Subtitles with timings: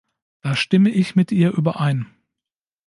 [0.41, 2.07] Da stimme ich mit ihr überein.